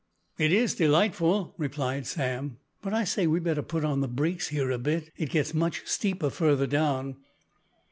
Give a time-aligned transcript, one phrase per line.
[0.39, 4.71] "It is delightful," replied Sam, "but, I say, we better put on the brakes here
[4.71, 5.11] a bit.
[5.15, 7.17] It gets much steeper further down."